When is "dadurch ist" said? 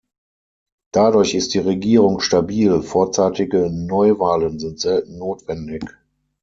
0.91-1.53